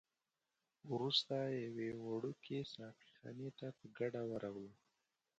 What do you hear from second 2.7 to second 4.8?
ساقي خانې ته په ګډه ورغلو.